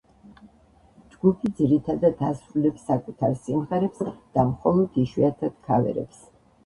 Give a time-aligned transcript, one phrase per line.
[1.15, 4.03] ჯგუფი ძირითადად ასრულებს საკუთარ სიმღერებს
[4.39, 6.25] და მხოლოდ იშვიათად „ქავერებს“.